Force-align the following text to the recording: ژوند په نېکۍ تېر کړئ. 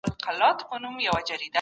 ژوند 0.35 0.59
په 0.69 0.75
نېکۍ 0.81 1.21
تېر 1.27 1.39
کړئ. 1.39 1.47